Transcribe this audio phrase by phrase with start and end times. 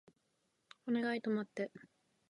[0.87, 1.69] お願い止まって